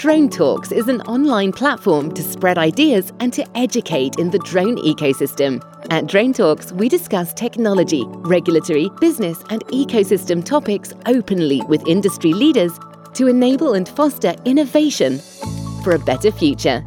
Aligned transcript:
Drone 0.00 0.30
Talks 0.30 0.72
is 0.72 0.88
an 0.88 1.02
online 1.02 1.52
platform 1.52 2.10
to 2.14 2.22
spread 2.22 2.56
ideas 2.56 3.12
and 3.20 3.34
to 3.34 3.44
educate 3.54 4.16
in 4.16 4.30
the 4.30 4.38
drone 4.38 4.78
ecosystem. 4.78 5.62
At 5.90 6.06
Drone 6.06 6.32
Talks, 6.32 6.72
we 6.72 6.88
discuss 6.88 7.34
technology, 7.34 8.04
regulatory, 8.08 8.88
business, 8.98 9.44
and 9.50 9.62
ecosystem 9.66 10.42
topics 10.42 10.94
openly 11.04 11.60
with 11.68 11.86
industry 11.86 12.32
leaders 12.32 12.72
to 13.12 13.26
enable 13.26 13.74
and 13.74 13.86
foster 13.86 14.34
innovation 14.46 15.18
for 15.84 15.94
a 15.94 15.98
better 15.98 16.32
future. 16.32 16.82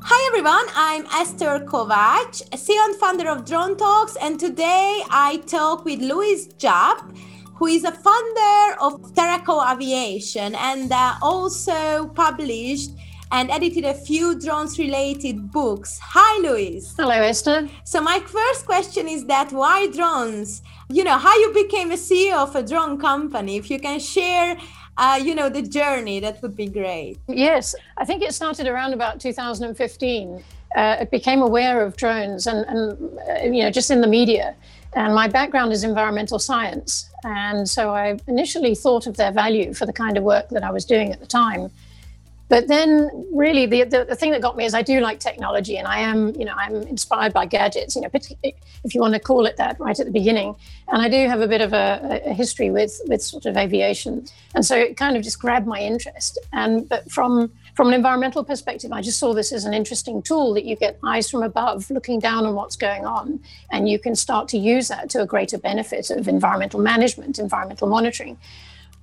Hi 0.00 0.26
everyone, 0.28 0.64
I'm 0.74 1.04
Esther 1.12 1.62
Kovac, 1.66 2.42
CEO 2.52 2.82
and 2.86 2.96
founder 2.96 3.28
of 3.28 3.44
Drone 3.44 3.76
Talks, 3.76 4.16
and 4.16 4.40
today 4.40 5.02
I 5.10 5.42
talk 5.46 5.84
with 5.84 6.00
Louise 6.00 6.46
Jupp, 6.54 7.14
who 7.58 7.66
is 7.66 7.84
a 7.84 7.92
founder 7.92 8.80
of 8.80 8.92
Terraco 9.14 9.56
Aviation 9.72 10.54
and 10.54 10.92
uh, 10.92 11.14
also 11.20 12.06
published 12.14 12.90
and 13.32 13.50
edited 13.50 13.84
a 13.84 13.94
few 13.94 14.38
drones 14.38 14.78
related 14.78 15.50
books. 15.50 15.98
Hi, 16.02 16.40
Louise. 16.40 16.94
Hello, 16.96 17.20
Esther. 17.20 17.68
So, 17.84 18.00
my 18.00 18.20
first 18.20 18.64
question 18.64 19.08
is 19.08 19.26
that 19.26 19.52
why 19.52 19.88
drones? 19.88 20.62
You 20.88 21.04
know, 21.04 21.18
how 21.18 21.36
you 21.36 21.52
became 21.52 21.90
a 21.90 21.96
CEO 21.96 22.38
of 22.38 22.54
a 22.54 22.62
drone 22.62 22.98
company. 22.98 23.56
If 23.56 23.70
you 23.70 23.78
can 23.78 24.00
share 24.00 24.56
uh, 24.98 25.18
you 25.22 25.34
know, 25.34 25.48
the 25.48 25.62
journey, 25.62 26.20
that 26.20 26.42
would 26.42 26.56
be 26.56 26.66
great. 26.66 27.18
Yes, 27.28 27.74
I 27.96 28.04
think 28.04 28.22
it 28.22 28.34
started 28.34 28.66
around 28.66 28.92
about 28.92 29.20
2015. 29.20 30.42
Uh, 30.76 30.96
I 31.00 31.04
became 31.04 31.40
aware 31.40 31.84
of 31.84 31.96
drones 31.96 32.46
and, 32.46 32.66
and 32.66 33.18
uh, 33.30 33.44
you 33.44 33.62
know, 33.62 33.70
just 33.70 33.90
in 33.90 34.00
the 34.00 34.08
media. 34.08 34.56
And 34.94 35.14
my 35.14 35.28
background 35.28 35.72
is 35.72 35.84
environmental 35.84 36.38
science. 36.38 37.07
And 37.24 37.68
so 37.68 37.94
I 37.94 38.18
initially 38.26 38.74
thought 38.74 39.06
of 39.06 39.16
their 39.16 39.32
value 39.32 39.74
for 39.74 39.86
the 39.86 39.92
kind 39.92 40.16
of 40.16 40.24
work 40.24 40.48
that 40.50 40.62
I 40.62 40.70
was 40.70 40.84
doing 40.84 41.12
at 41.12 41.20
the 41.20 41.26
time. 41.26 41.70
But 42.48 42.66
then, 42.66 43.10
really, 43.30 43.66
the, 43.66 43.84
the, 43.84 44.04
the, 44.06 44.14
thing 44.14 44.30
that 44.30 44.40
got 44.40 44.56
me 44.56 44.64
is 44.64 44.72
I 44.72 44.80
do 44.80 45.00
like 45.00 45.20
technology, 45.20 45.76
and 45.76 45.86
I 45.86 45.98
am, 45.98 46.34
you 46.34 46.46
know, 46.46 46.54
I'm 46.56 46.76
inspired 46.76 47.34
by 47.34 47.44
gadgets, 47.44 47.94
you 47.94 48.00
know, 48.00 48.08
if 48.12 48.94
you 48.94 49.02
want 49.02 49.12
to 49.12 49.20
call 49.20 49.44
it 49.44 49.58
that, 49.58 49.78
right 49.78 49.98
at 49.98 50.06
the 50.06 50.12
beginning. 50.12 50.56
And 50.88 51.02
I 51.02 51.10
do 51.10 51.28
have 51.28 51.42
a 51.42 51.46
bit 51.46 51.60
of 51.60 51.74
a, 51.74 52.22
a 52.24 52.32
history 52.32 52.70
with 52.70 52.98
with 53.06 53.20
sort 53.22 53.44
of 53.44 53.58
aviation, 53.58 54.24
and 54.54 54.64
so 54.64 54.76
it 54.76 54.96
kind 54.96 55.14
of 55.14 55.22
just 55.22 55.38
grabbed 55.38 55.66
my 55.66 55.78
interest. 55.78 56.38
And 56.54 56.88
but 56.88 57.10
from 57.10 57.52
from 57.78 57.86
an 57.86 57.94
environmental 57.94 58.42
perspective, 58.42 58.90
I 58.90 59.00
just 59.00 59.20
saw 59.20 59.32
this 59.32 59.52
as 59.52 59.64
an 59.64 59.72
interesting 59.72 60.20
tool 60.20 60.52
that 60.54 60.64
you 60.64 60.74
get 60.74 60.98
eyes 61.04 61.30
from 61.30 61.44
above 61.44 61.88
looking 61.92 62.18
down 62.18 62.44
on 62.44 62.56
what's 62.56 62.74
going 62.74 63.06
on, 63.06 63.38
and 63.70 63.88
you 63.88 64.00
can 64.00 64.16
start 64.16 64.48
to 64.48 64.58
use 64.58 64.88
that 64.88 65.08
to 65.10 65.22
a 65.22 65.26
greater 65.26 65.58
benefit 65.58 66.10
of 66.10 66.26
environmental 66.26 66.80
management, 66.80 67.38
environmental 67.38 67.86
monitoring. 67.86 68.36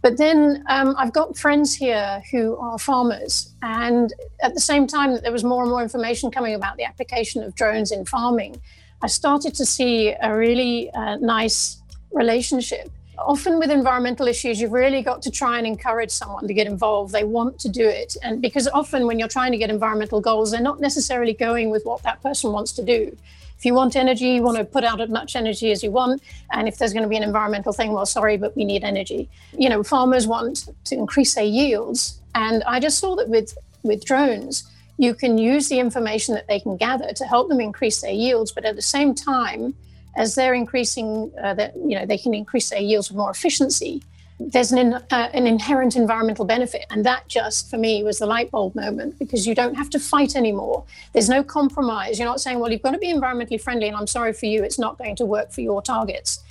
But 0.01 0.17
then 0.17 0.65
um, 0.67 0.93
I've 0.97 1.13
got 1.13 1.37
friends 1.37 1.73
here 1.73 2.21
who 2.31 2.57
are 2.57 2.77
farmers, 2.77 3.53
and 3.61 4.13
at 4.41 4.53
the 4.53 4.59
same 4.59 4.87
time 4.87 5.13
that 5.13 5.23
there 5.23 5.31
was 5.31 5.45
more 5.45 5.61
and 5.61 5.71
more 5.71 5.81
information 5.81 6.29
coming 6.29 6.53
about 6.53 6.75
the 6.75 6.83
application 6.83 7.43
of 7.43 7.55
drones 7.55 7.93
in 7.93 8.03
farming, 8.03 8.59
I 9.01 9.07
started 9.07 9.55
to 9.55 9.65
see 9.65 10.13
a 10.21 10.35
really 10.35 10.91
uh, 10.91 11.15
nice 11.15 11.81
relationship. 12.11 12.91
Often 13.17 13.59
with 13.59 13.71
environmental 13.71 14.27
issues, 14.27 14.59
you've 14.59 14.71
really 14.71 15.01
got 15.01 15.21
to 15.23 15.31
try 15.31 15.57
and 15.57 15.65
encourage 15.65 16.11
someone 16.11 16.47
to 16.47 16.53
get 16.53 16.67
involved. 16.67 17.13
They 17.13 17.23
want 17.23 17.59
to 17.59 17.69
do 17.69 17.87
it. 17.87 18.15
And 18.21 18.41
because 18.41 18.67
often 18.67 19.07
when 19.07 19.19
you're 19.19 19.27
trying 19.27 19.51
to 19.51 19.57
get 19.57 19.69
environmental 19.69 20.21
goals, 20.21 20.51
they're 20.51 20.61
not 20.61 20.79
necessarily 20.79 21.33
going 21.33 21.69
with 21.69 21.85
what 21.85 22.03
that 22.03 22.21
person 22.21 22.51
wants 22.51 22.71
to 22.73 22.83
do. 22.83 23.15
If 23.57 23.65
you 23.65 23.73
want 23.73 23.95
energy, 23.95 24.27
you 24.27 24.43
want 24.43 24.57
to 24.57 24.65
put 24.65 24.83
out 24.83 24.99
as 24.99 25.09
much 25.09 25.35
energy 25.35 25.71
as 25.71 25.81
you 25.81 25.91
want. 25.91 26.21
And 26.51 26.67
if 26.67 26.77
there's 26.77 26.93
going 26.93 27.03
to 27.03 27.09
be 27.09 27.15
an 27.15 27.23
environmental 27.23 27.71
thing, 27.71 27.93
well, 27.93 28.05
sorry, 28.05 28.37
but 28.37 28.55
we 28.55 28.65
need 28.65 28.83
energy. 28.83 29.29
You 29.57 29.69
know, 29.69 29.81
farmers 29.81 30.27
want 30.27 30.67
to 30.85 30.95
increase 30.95 31.35
their 31.35 31.45
yields. 31.45 32.19
And 32.35 32.63
I 32.63 32.79
just 32.79 32.99
saw 32.99 33.15
that 33.15 33.29
with, 33.29 33.57
with 33.83 34.03
drones, 34.03 34.69
you 34.97 35.13
can 35.13 35.37
use 35.37 35.69
the 35.69 35.79
information 35.79 36.35
that 36.35 36.47
they 36.47 36.59
can 36.59 36.75
gather 36.77 37.13
to 37.13 37.25
help 37.25 37.47
them 37.47 37.61
increase 37.61 38.01
their 38.01 38.11
yields. 38.11 38.51
But 38.51 38.65
at 38.65 38.75
the 38.75 38.81
same 38.81 39.15
time, 39.15 39.73
as 40.15 40.35
they're 40.35 40.53
increasing, 40.53 41.31
uh, 41.41 41.53
that 41.55 41.75
you 41.75 41.97
know, 41.97 42.05
they 42.05 42.17
can 42.17 42.33
increase 42.33 42.69
their 42.69 42.79
yields 42.79 43.09
with 43.09 43.17
more 43.17 43.31
efficiency 43.31 44.01
there's 44.39 44.71
an, 44.71 44.93
uh, 44.93 45.29
an 45.33 45.47
inherent 45.47 45.95
environmental 45.95 46.45
benefit. 46.45 46.85
And 46.89 47.05
that 47.05 47.27
just, 47.27 47.69
for 47.69 47.77
me, 47.77 48.03
was 48.03 48.19
the 48.19 48.25
light 48.25 48.51
bulb 48.51 48.75
moment 48.75 49.17
because 49.17 49.47
you 49.47 49.55
don't 49.55 49.75
have 49.75 49.89
to 49.91 49.99
fight 49.99 50.35
anymore. 50.35 50.83
There's 51.13 51.29
no 51.29 51.43
compromise. 51.43 52.19
You're 52.19 52.27
not 52.27 52.41
saying, 52.41 52.59
well, 52.59 52.71
you've 52.71 52.81
got 52.81 52.91
to 52.91 52.97
be 52.97 53.13
environmentally 53.13 53.61
friendly, 53.61 53.87
and 53.87 53.95
I'm 53.95 54.07
sorry 54.07 54.33
for 54.33 54.45
you, 54.45 54.63
it's 54.63 54.79
not 54.79 54.97
going 54.97 55.15
to 55.17 55.25
work 55.25 55.51
for 55.51 55.61
your 55.61 55.81
targets. 55.81 56.43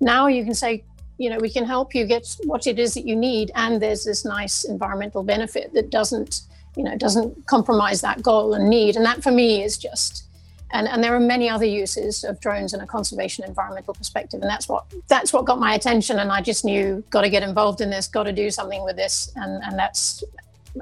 Now 0.00 0.26
you 0.26 0.44
can 0.44 0.54
say, 0.54 0.84
you 1.16 1.30
know, 1.30 1.38
we 1.38 1.50
can 1.50 1.64
help 1.64 1.94
you 1.94 2.06
get 2.06 2.36
what 2.44 2.66
it 2.66 2.78
is 2.78 2.94
that 2.94 3.06
you 3.06 3.16
need. 3.16 3.50
And 3.54 3.80
there's 3.80 4.04
this 4.04 4.24
nice 4.24 4.64
environmental 4.64 5.22
benefit 5.22 5.72
that 5.74 5.90
doesn't, 5.90 6.42
you 6.76 6.82
know, 6.82 6.96
doesn't 6.96 7.46
compromise 7.46 8.00
that 8.02 8.22
goal 8.22 8.54
and 8.54 8.68
need. 8.68 8.96
And 8.96 9.04
that 9.04 9.22
for 9.22 9.30
me 9.30 9.62
is 9.62 9.76
just 9.76 10.24
and, 10.72 10.88
and 10.88 11.02
there 11.02 11.14
are 11.14 11.20
many 11.20 11.48
other 11.48 11.64
uses 11.64 12.24
of 12.24 12.40
drones 12.40 12.74
in 12.74 12.80
a 12.80 12.86
conservation 12.86 13.44
environmental 13.44 13.94
perspective 13.94 14.40
and 14.40 14.50
that's 14.50 14.68
what 14.68 14.84
that's 15.08 15.32
what 15.32 15.44
got 15.44 15.58
my 15.58 15.74
attention 15.74 16.18
and 16.18 16.30
i 16.32 16.40
just 16.40 16.64
knew 16.64 17.02
got 17.10 17.22
to 17.22 17.30
get 17.30 17.42
involved 17.42 17.80
in 17.80 17.90
this 17.90 18.06
got 18.06 18.24
to 18.24 18.32
do 18.32 18.50
something 18.50 18.84
with 18.84 18.96
this 18.96 19.32
and 19.36 19.62
and 19.64 19.78
that's 19.78 20.22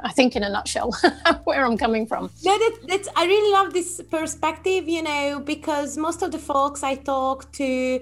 I 0.05 0.13
think, 0.13 0.37
in 0.37 0.43
a 0.43 0.51
nutshell, 0.51 0.93
where 1.45 1.65
I'm 1.65 1.79
coming 1.79 2.07
from. 2.07 2.31
Yeah, 2.41 2.59
that, 2.59 2.79
that's, 2.87 3.09
I 3.17 3.25
really 3.25 3.53
love 3.53 3.73
this 3.73 4.03
perspective, 4.11 4.87
you 4.87 5.03
know, 5.03 5.41
because 5.41 5.97
most 5.97 6.21
of 6.21 6.31
the 6.31 6.39
folks 6.39 6.83
I 6.83 6.97
talk 6.97 7.51
to, 7.53 8.01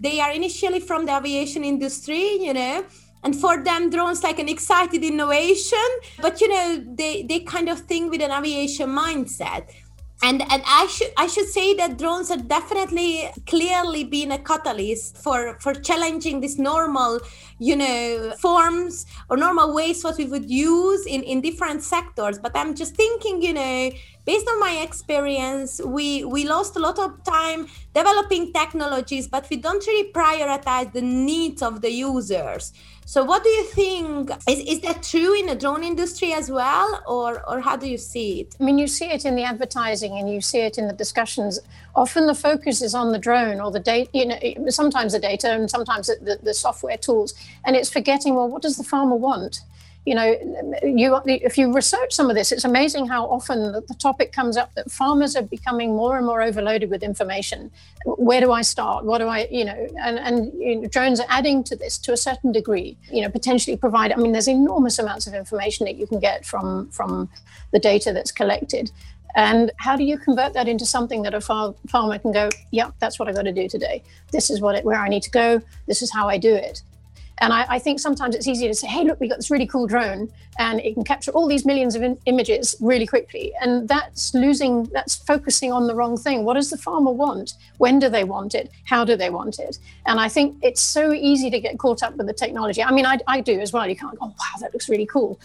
they 0.00 0.20
are 0.20 0.32
initially 0.32 0.80
from 0.80 1.04
the 1.04 1.14
aviation 1.14 1.64
industry, 1.64 2.42
you 2.42 2.54
know, 2.54 2.82
and 3.24 3.34
for 3.34 3.62
them 3.62 3.90
drones 3.90 4.22
like 4.22 4.38
an 4.38 4.48
excited 4.48 5.02
innovation 5.02 5.88
but 6.20 6.40
you 6.40 6.48
know 6.48 6.82
they 6.94 7.22
they 7.22 7.40
kind 7.40 7.68
of 7.68 7.80
think 7.80 8.10
with 8.10 8.22
an 8.22 8.30
aviation 8.30 8.88
mindset 8.88 9.64
and 10.22 10.42
and 10.50 10.62
i 10.66 10.86
should 10.86 11.12
i 11.16 11.26
should 11.26 11.46
say 11.48 11.74
that 11.74 11.96
drones 11.96 12.28
have 12.28 12.48
definitely 12.48 13.28
clearly 13.46 14.02
been 14.02 14.32
a 14.32 14.38
catalyst 14.38 15.16
for 15.16 15.56
for 15.60 15.72
challenging 15.74 16.40
this 16.40 16.58
normal 16.58 17.20
you 17.58 17.76
know 17.76 18.32
forms 18.40 19.06
or 19.30 19.36
normal 19.36 19.72
ways 19.74 20.02
what 20.02 20.16
we 20.18 20.24
would 20.24 20.50
use 20.50 21.06
in 21.06 21.22
in 21.22 21.40
different 21.40 21.82
sectors. 21.82 22.38
But 22.38 22.52
i'm 22.56 22.74
just 22.74 22.96
thinking 22.96 23.42
you 23.42 23.52
know 23.52 23.90
based 24.28 24.46
on 24.52 24.60
my 24.60 24.74
experience 24.88 25.80
we 25.96 26.08
we 26.34 26.40
lost 26.54 26.76
a 26.76 26.82
lot 26.88 26.98
of 27.04 27.10
time 27.24 27.60
developing 27.94 28.52
technologies 28.60 29.26
but 29.34 29.42
we 29.50 29.56
don't 29.66 29.84
really 29.86 30.08
prioritize 30.12 30.92
the 30.92 31.00
needs 31.00 31.60
of 31.68 31.80
the 31.84 31.90
users. 31.90 32.64
So 33.06 33.24
what 33.24 33.42
do 33.42 33.48
you 33.48 33.64
think 33.80 34.30
is, 34.52 34.60
is 34.72 34.80
that 34.86 34.98
true 35.02 35.32
in 35.40 35.46
the 35.46 35.54
drone 35.62 35.82
industry 35.82 36.30
as 36.40 36.46
well 36.50 36.88
or 37.14 37.30
or 37.50 37.56
how 37.66 37.76
do 37.82 37.86
you 37.94 38.00
see 38.12 38.28
it? 38.42 38.48
I 38.60 38.64
mean 38.66 38.78
you 38.82 38.88
see 38.98 39.08
it 39.16 39.24
in 39.28 39.34
the 39.38 39.44
advertising 39.52 40.12
and 40.18 40.26
you 40.34 40.40
see 40.50 40.62
it 40.68 40.76
in 40.80 40.86
the 40.90 40.98
discussions. 41.04 41.58
Often 42.02 42.26
the 42.26 42.38
focus 42.48 42.82
is 42.88 42.94
on 43.00 43.12
the 43.14 43.22
drone 43.26 43.58
or 43.64 43.70
the 43.78 43.84
data 43.92 44.10
you 44.18 44.26
know 44.28 44.38
sometimes 44.82 45.10
the 45.16 45.22
data 45.30 45.48
and 45.56 45.70
sometimes 45.76 46.04
the, 46.08 46.34
the 46.48 46.54
software 46.64 47.00
tools 47.06 47.30
and 47.64 47.74
it's 47.78 47.90
forgetting 47.98 48.32
well 48.34 48.48
what 48.52 48.62
does 48.66 48.76
the 48.76 48.88
farmer 48.92 49.18
want 49.28 49.54
you 50.08 50.14
know, 50.14 50.30
you 50.82 51.20
if 51.26 51.58
you 51.58 51.70
research 51.70 52.14
some 52.14 52.30
of 52.30 52.34
this, 52.34 52.50
it's 52.50 52.64
amazing 52.64 53.06
how 53.06 53.26
often 53.26 53.72
the, 53.72 53.82
topic 53.98 54.32
comes 54.32 54.56
up 54.56 54.72
that 54.74 54.90
farmers 54.90 55.36
are 55.36 55.42
becoming 55.42 55.94
more 55.94 56.16
and 56.16 56.24
more 56.24 56.40
overloaded 56.40 56.88
with 56.88 57.02
information. 57.02 57.70
Where 58.06 58.40
do 58.40 58.50
I 58.52 58.62
start? 58.62 59.04
What 59.04 59.18
do 59.18 59.26
I, 59.26 59.48
you 59.50 59.66
know, 59.66 59.86
and 60.00 60.18
and 60.18 60.36
you 60.58 60.76
know, 60.76 60.88
drones 60.88 61.20
are 61.20 61.26
adding 61.28 61.62
to 61.64 61.76
this 61.76 61.98
to 61.98 62.12
a 62.12 62.16
certain 62.16 62.52
degree. 62.52 62.96
You 63.12 63.20
know, 63.20 63.28
potentially 63.28 63.76
provide. 63.76 64.10
I 64.12 64.16
mean, 64.16 64.32
there's 64.32 64.48
enormous 64.48 64.98
amounts 64.98 65.26
of 65.26 65.34
information 65.34 65.84
that 65.84 65.96
you 65.96 66.06
can 66.06 66.20
get 66.20 66.46
from 66.46 66.88
from 66.88 67.28
the 67.72 67.78
data 67.78 68.10
that's 68.14 68.32
collected. 68.32 68.90
And 69.34 69.70
how 69.76 69.94
do 69.94 70.04
you 70.04 70.16
convert 70.16 70.54
that 70.54 70.68
into 70.68 70.86
something 70.86 71.20
that 71.22 71.34
a 71.34 71.40
far, 71.40 71.74
farmer 71.86 72.18
can 72.18 72.32
go, 72.32 72.48
yeah, 72.70 72.90
that's 72.98 73.18
what 73.18 73.28
I've 73.28 73.36
got 73.36 73.42
to 73.42 73.52
do 73.52 73.68
today. 73.68 74.02
This 74.32 74.48
is 74.48 74.62
what 74.62 74.74
it, 74.74 74.84
where 74.86 74.98
I 74.98 75.08
need 75.08 75.22
to 75.24 75.30
go. 75.30 75.60
This 75.86 76.00
is 76.00 76.10
how 76.10 76.28
I 76.28 76.38
do 76.38 76.54
it. 76.54 76.82
And 77.40 77.52
I, 77.52 77.66
I, 77.68 77.78
think 77.78 78.00
sometimes 78.00 78.34
it's 78.34 78.46
easier 78.46 78.68
to 78.68 78.74
say, 78.74 78.86
hey, 78.86 79.04
look, 79.04 79.20
we 79.20 79.28
got 79.28 79.36
this 79.36 79.50
really 79.50 79.66
cool 79.66 79.86
drone 79.86 80.30
and 80.58 80.80
it 80.80 80.94
can 80.94 81.04
capture 81.04 81.30
all 81.32 81.46
these 81.46 81.64
millions 81.64 81.94
of 81.94 82.02
in- 82.02 82.18
images 82.26 82.76
really 82.80 83.06
quickly. 83.06 83.52
And 83.60 83.88
that's 83.88 84.34
losing, 84.34 84.84
that's 84.92 85.16
focusing 85.16 85.72
on 85.72 85.86
the 85.86 85.94
wrong 85.94 86.16
thing. 86.16 86.44
What 86.44 86.54
does 86.54 86.70
the 86.70 86.78
farmer 86.78 87.12
want? 87.12 87.54
When 87.78 87.98
do 87.98 88.08
they 88.08 88.24
want 88.24 88.54
it? 88.54 88.70
How 88.84 89.04
do 89.04 89.16
they 89.16 89.30
want 89.30 89.58
it? 89.58 89.78
And 90.06 90.18
I 90.18 90.28
think 90.28 90.56
it's 90.62 90.80
so 90.80 91.12
easy 91.12 91.50
to 91.50 91.60
get 91.60 91.78
caught 91.78 92.02
up 92.02 92.16
with 92.16 92.26
the 92.26 92.32
technology. 92.32 92.82
I 92.82 92.90
mean, 92.90 93.06
I, 93.06 93.18
I 93.26 93.40
do 93.40 93.60
as 93.60 93.72
well. 93.72 93.88
You 93.88 93.96
can't 93.96 94.18
go, 94.18 94.26
oh, 94.26 94.28
wow, 94.28 94.60
that 94.60 94.72
looks 94.72 94.88
really 94.88 95.06
cool. 95.06 95.38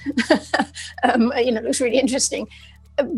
um, 1.03 1.31
you 1.37 1.51
know, 1.51 1.59
it 1.59 1.65
looks 1.65 1.81
really 1.81 1.99
interesting 1.99 2.47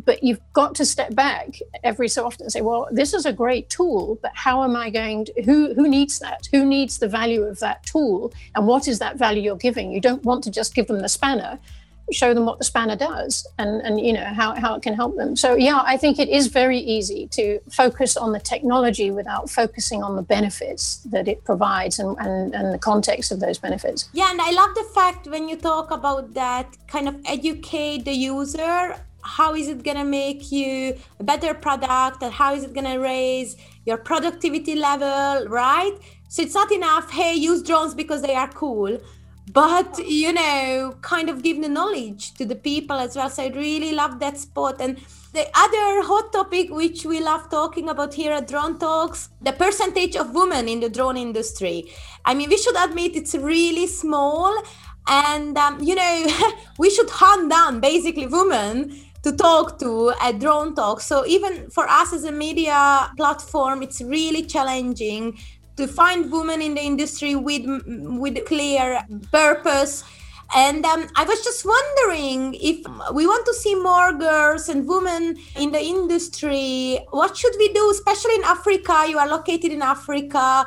but 0.05 0.23
you've 0.23 0.39
got 0.53 0.75
to 0.75 0.85
step 0.85 1.13
back 1.15 1.59
every 1.83 2.07
so 2.07 2.25
often 2.25 2.43
and 2.43 2.51
say 2.51 2.61
well 2.61 2.87
this 2.91 3.13
is 3.13 3.25
a 3.25 3.33
great 3.33 3.69
tool 3.69 4.17
but 4.21 4.31
how 4.33 4.63
am 4.63 4.75
i 4.75 4.89
going 4.89 5.25
to 5.25 5.41
who 5.43 5.73
who 5.73 5.87
needs 5.87 6.19
that 6.19 6.47
who 6.51 6.65
needs 6.65 6.99
the 6.99 7.07
value 7.07 7.43
of 7.43 7.59
that 7.59 7.83
tool 7.83 8.33
and 8.55 8.67
what 8.67 8.87
is 8.87 8.99
that 8.99 9.17
value 9.17 9.41
you're 9.41 9.55
giving 9.55 9.91
you 9.91 9.99
don't 9.99 10.23
want 10.23 10.43
to 10.43 10.51
just 10.51 10.73
give 10.75 10.87
them 10.87 11.01
the 11.01 11.09
spanner 11.09 11.59
show 12.11 12.33
them 12.33 12.45
what 12.45 12.59
the 12.59 12.63
spanner 12.63 12.95
does 12.95 13.47
and, 13.57 13.81
and 13.81 13.99
you 13.99 14.13
know 14.13 14.23
how, 14.25 14.53
how 14.55 14.75
it 14.75 14.81
can 14.81 14.93
help 14.93 15.15
them. 15.15 15.35
So 15.35 15.55
yeah, 15.55 15.81
I 15.83 15.97
think 15.97 16.19
it 16.19 16.29
is 16.29 16.47
very 16.47 16.79
easy 16.79 17.27
to 17.29 17.59
focus 17.71 18.15
on 18.15 18.31
the 18.31 18.39
technology 18.39 19.11
without 19.11 19.49
focusing 19.49 20.03
on 20.03 20.15
the 20.15 20.21
benefits 20.21 20.97
that 21.05 21.27
it 21.27 21.43
provides 21.43 21.99
and, 21.99 22.17
and, 22.19 22.53
and 22.53 22.73
the 22.73 22.77
context 22.77 23.31
of 23.31 23.39
those 23.39 23.57
benefits. 23.57 24.09
Yeah, 24.13 24.29
and 24.31 24.41
I 24.41 24.51
love 24.51 24.75
the 24.75 24.87
fact 24.93 25.27
when 25.27 25.49
you 25.49 25.55
talk 25.57 25.91
about 25.91 26.33
that 26.33 26.77
kind 26.87 27.07
of 27.07 27.15
educate 27.25 28.05
the 28.05 28.13
user 28.13 28.95
how 29.25 29.55
is 29.55 29.67
it 29.67 29.83
going 29.83 29.97
to 29.97 30.03
make 30.03 30.51
you 30.51 30.95
a 31.19 31.23
better 31.23 31.53
product 31.53 32.21
and 32.21 32.31
how 32.31 32.53
is 32.53 32.63
it 32.63 32.73
going 32.73 32.85
to 32.85 32.99
raise 32.99 33.57
your 33.85 33.97
productivity 33.97 34.75
level 34.75 35.47
right? 35.47 35.97
So 36.29 36.41
it's 36.41 36.53
not 36.53 36.71
enough 36.71 37.11
hey 37.11 37.33
use 37.33 37.63
drones 37.63 37.93
because 37.93 38.21
they 38.21 38.35
are 38.35 38.49
cool. 38.49 38.97
But 39.51 39.99
you 40.07 40.33
know 40.33 40.97
kind 41.01 41.29
of 41.29 41.43
give 41.43 41.61
the 41.61 41.69
knowledge 41.69 42.33
to 42.35 42.45
the 42.45 42.55
people 42.55 42.97
as 42.97 43.15
well. 43.15 43.29
So 43.29 43.43
i 43.43 43.47
really 43.47 43.93
love 43.93 44.19
that 44.19 44.37
spot. 44.37 44.79
And 44.79 44.97
the 45.33 45.45
other 45.53 46.01
hot 46.07 46.31
topic 46.31 46.69
which 46.69 47.05
we 47.05 47.19
love 47.19 47.49
talking 47.49 47.89
about 47.89 48.13
here 48.13 48.31
at 48.31 48.47
drone 48.47 48.79
talks 48.79 49.29
the 49.41 49.51
percentage 49.51 50.15
of 50.15 50.33
women 50.33 50.67
in 50.67 50.79
the 50.79 50.89
drone 50.89 51.17
industry. 51.17 51.91
I 52.25 52.33
mean 52.33 52.49
we 52.49 52.57
should 52.57 52.75
admit 52.77 53.15
it's 53.15 53.35
really 53.35 53.87
small. 53.87 54.55
And 55.07 55.55
um, 55.57 55.81
you 55.81 55.95
know 55.95 56.27
we 56.79 56.89
should 56.89 57.09
hunt 57.09 57.49
down 57.51 57.79
basically 57.79 58.25
women 58.25 59.04
to 59.25 59.31
talk 59.31 59.79
to 59.79 60.13
at 60.21 60.39
drone 60.39 60.75
talk 60.75 61.01
so 61.01 61.25
even 61.25 61.67
for 61.71 61.89
us 61.89 62.13
as 62.13 62.23
a 62.25 62.31
media 62.31 63.09
platform 63.17 63.81
it's 63.81 63.99
really 64.01 64.43
challenging 64.43 65.35
to 65.75 65.87
find 65.87 66.31
women 66.31 66.61
in 66.61 66.75
the 66.75 66.81
industry 66.81 67.33
with 67.33 67.65
with 68.23 68.37
clear 68.45 69.01
purpose 69.31 70.03
and 70.53 70.85
um, 70.85 71.07
I 71.15 71.23
was 71.23 71.43
just 71.43 71.65
wondering 71.65 72.53
if 72.55 72.85
we 73.13 73.25
want 73.25 73.45
to 73.47 73.53
see 73.53 73.73
more 73.73 74.13
girls 74.13 74.69
and 74.69 74.87
women 74.87 75.37
in 75.55 75.71
the 75.71 75.81
industry, 75.81 76.99
what 77.09 77.35
should 77.35 77.53
we 77.57 77.73
do, 77.73 77.89
especially 77.89 78.35
in 78.35 78.43
Africa? 78.43 79.05
You 79.09 79.17
are 79.17 79.27
located 79.27 79.71
in 79.71 79.81
Africa. 79.81 80.65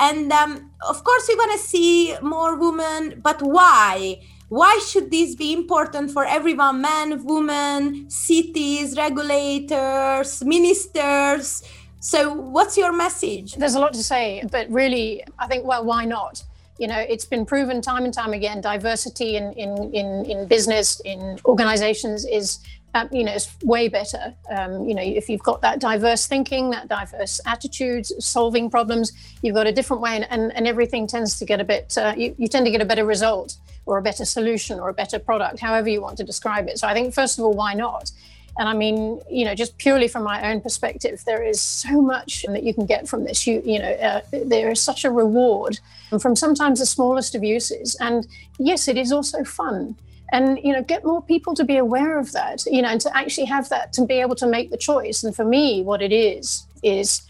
And 0.00 0.32
um, 0.32 0.70
of 0.88 1.04
course, 1.04 1.26
we 1.28 1.34
want 1.34 1.52
to 1.52 1.58
see 1.58 2.16
more 2.22 2.56
women, 2.56 3.20
but 3.22 3.42
why? 3.42 4.20
Why 4.48 4.80
should 4.88 5.10
this 5.10 5.34
be 5.34 5.52
important 5.52 6.10
for 6.10 6.24
everyone 6.24 6.80
men, 6.80 7.22
women, 7.24 8.08
cities, 8.08 8.96
regulators, 8.96 10.42
ministers? 10.42 11.62
So, 12.00 12.32
what's 12.32 12.78
your 12.78 12.92
message? 12.92 13.56
There's 13.56 13.74
a 13.74 13.80
lot 13.80 13.92
to 13.92 14.02
say, 14.02 14.42
but 14.50 14.70
really, 14.70 15.22
I 15.38 15.46
think, 15.48 15.66
well, 15.66 15.84
why 15.84 16.06
not? 16.06 16.42
You 16.78 16.86
know, 16.86 16.98
it's 16.98 17.26
been 17.26 17.44
proven 17.44 17.82
time 17.82 18.04
and 18.04 18.14
time 18.14 18.32
again 18.32 18.60
diversity 18.60 19.36
in, 19.36 19.52
in, 19.52 19.92
in, 19.92 20.24
in 20.24 20.46
business, 20.46 21.00
in 21.00 21.38
organizations 21.44 22.24
is 22.24 22.60
um, 22.94 23.08
you 23.12 23.24
know, 23.24 23.32
it's 23.32 23.54
way 23.62 23.88
better. 23.88 24.34
Um, 24.50 24.88
you 24.88 24.94
know, 24.94 25.02
if 25.02 25.28
you've 25.28 25.42
got 25.42 25.60
that 25.62 25.78
diverse 25.78 26.26
thinking, 26.26 26.70
that 26.70 26.88
diverse 26.88 27.40
attitudes, 27.46 28.12
solving 28.18 28.70
problems, 28.70 29.12
you've 29.42 29.54
got 29.54 29.66
a 29.66 29.72
different 29.72 30.02
way, 30.02 30.16
and, 30.16 30.26
and, 30.30 30.54
and 30.56 30.66
everything 30.66 31.06
tends 31.06 31.38
to 31.38 31.44
get 31.44 31.60
a 31.60 31.64
bit, 31.64 31.96
uh, 31.98 32.14
you, 32.16 32.34
you 32.38 32.48
tend 32.48 32.64
to 32.66 32.72
get 32.72 32.80
a 32.80 32.86
better 32.86 33.04
result 33.04 33.56
or 33.86 33.98
a 33.98 34.02
better 34.02 34.24
solution 34.24 34.78
or 34.80 34.88
a 34.88 34.94
better 34.94 35.18
product, 35.18 35.60
however 35.60 35.88
you 35.88 36.00
want 36.00 36.16
to 36.18 36.24
describe 36.24 36.68
it. 36.68 36.78
So 36.78 36.86
I 36.86 36.94
think, 36.94 37.14
first 37.14 37.38
of 37.38 37.44
all, 37.44 37.52
why 37.52 37.74
not? 37.74 38.10
And 38.58 38.68
I 38.68 38.74
mean, 38.74 39.20
you 39.30 39.44
know, 39.44 39.54
just 39.54 39.78
purely 39.78 40.08
from 40.08 40.24
my 40.24 40.50
own 40.50 40.60
perspective, 40.60 41.22
there 41.24 41.44
is 41.44 41.60
so 41.60 42.02
much 42.02 42.44
that 42.48 42.64
you 42.64 42.74
can 42.74 42.86
get 42.86 43.08
from 43.08 43.22
this. 43.24 43.46
You, 43.46 43.62
you 43.64 43.78
know, 43.78 43.92
uh, 43.92 44.20
there 44.32 44.70
is 44.70 44.82
such 44.82 45.04
a 45.04 45.10
reward 45.10 45.78
from 46.20 46.34
sometimes 46.34 46.80
the 46.80 46.86
smallest 46.86 47.36
of 47.36 47.44
uses. 47.44 47.96
And 48.00 48.26
yes, 48.58 48.88
it 48.88 48.98
is 48.98 49.12
also 49.12 49.44
fun. 49.44 49.94
And 50.30 50.58
you 50.62 50.72
know, 50.72 50.82
get 50.82 51.04
more 51.04 51.22
people 51.22 51.54
to 51.54 51.64
be 51.64 51.76
aware 51.76 52.18
of 52.18 52.32
that. 52.32 52.64
You 52.66 52.82
know, 52.82 52.88
and 52.88 53.00
to 53.00 53.16
actually 53.16 53.46
have 53.46 53.68
that 53.70 53.92
to 53.94 54.04
be 54.04 54.14
able 54.14 54.36
to 54.36 54.46
make 54.46 54.70
the 54.70 54.76
choice. 54.76 55.24
And 55.24 55.34
for 55.34 55.44
me, 55.44 55.82
what 55.82 56.02
it 56.02 56.12
is 56.12 56.66
is 56.82 57.22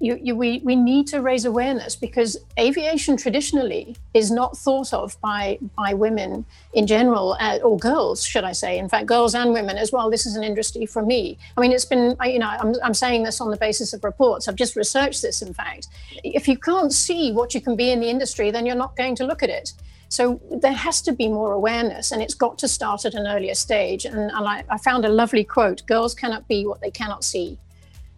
you, 0.00 0.18
you, 0.22 0.36
we, 0.36 0.60
we 0.64 0.76
need 0.76 1.06
to 1.08 1.22
raise 1.22 1.44
awareness 1.44 1.96
because 1.96 2.36
aviation 2.58 3.16
traditionally 3.16 3.96
is 4.12 4.30
not 4.30 4.56
thought 4.56 4.92
of 4.92 5.18
by, 5.20 5.58
by 5.76 5.94
women 5.94 6.44
in 6.74 6.86
general, 6.86 7.36
uh, 7.40 7.58
or 7.62 7.78
girls, 7.78 8.24
should 8.24 8.44
I 8.44 8.52
say. 8.52 8.76
In 8.78 8.88
fact, 8.88 9.06
girls 9.06 9.34
and 9.34 9.52
women 9.52 9.78
as 9.78 9.92
well. 9.92 10.10
This 10.10 10.26
is 10.26 10.36
an 10.36 10.44
industry 10.44 10.84
for 10.84 11.02
me. 11.02 11.38
I 11.56 11.60
mean, 11.60 11.72
it's 11.72 11.84
been, 11.84 12.16
you 12.24 12.38
know, 12.38 12.48
I'm, 12.48 12.74
I'm 12.82 12.94
saying 12.94 13.22
this 13.22 13.40
on 13.40 13.50
the 13.50 13.56
basis 13.56 13.92
of 13.92 14.04
reports. 14.04 14.48
I've 14.48 14.56
just 14.56 14.76
researched 14.76 15.22
this, 15.22 15.40
in 15.42 15.54
fact. 15.54 15.88
If 16.22 16.48
you 16.48 16.58
can't 16.58 16.92
see 16.92 17.32
what 17.32 17.54
you 17.54 17.60
can 17.60 17.76
be 17.76 17.90
in 17.90 18.00
the 18.00 18.08
industry, 18.10 18.50
then 18.50 18.66
you're 18.66 18.76
not 18.76 18.96
going 18.96 19.14
to 19.16 19.24
look 19.24 19.42
at 19.42 19.48
it. 19.48 19.72
So 20.14 20.40
there 20.48 20.72
has 20.72 21.02
to 21.02 21.12
be 21.12 21.26
more 21.26 21.52
awareness, 21.54 22.12
and 22.12 22.22
it's 22.22 22.34
got 22.34 22.56
to 22.58 22.68
start 22.68 23.04
at 23.04 23.14
an 23.14 23.26
earlier 23.26 23.56
stage. 23.56 24.04
And, 24.04 24.30
and 24.30 24.46
I, 24.46 24.62
I 24.70 24.78
found 24.78 25.04
a 25.04 25.08
lovely 25.08 25.42
quote 25.42 25.84
girls 25.86 26.14
cannot 26.14 26.46
be 26.46 26.64
what 26.64 26.80
they 26.80 26.92
cannot 26.92 27.24
see. 27.24 27.58